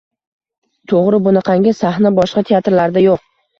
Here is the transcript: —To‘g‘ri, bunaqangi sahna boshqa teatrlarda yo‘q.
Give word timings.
—To‘g‘ri, 0.93 1.19
bunaqangi 1.27 1.75
sahna 1.83 2.15
boshqa 2.19 2.45
teatrlarda 2.51 3.07
yo‘q. 3.09 3.25